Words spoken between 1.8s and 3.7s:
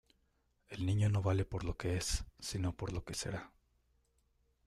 es sino por lo que será.